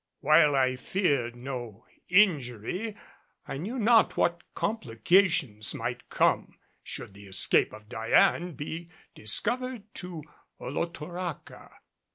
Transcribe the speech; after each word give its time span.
While 0.21 0.55
I 0.55 0.77
feared 0.77 1.35
no 1.35 1.85
injury, 2.09 2.97
I 3.47 3.57
knew 3.57 3.77
not 3.77 4.17
what 4.17 4.41
complications 4.55 5.75
might 5.75 6.09
come 6.09 6.57
should 6.81 7.13
the 7.13 7.27
escape 7.27 7.71
of 7.71 7.87
Diane 7.87 8.53
be 8.53 8.89
discovered 9.13 9.83
to 9.93 10.23
Olotoraca. 10.59 11.69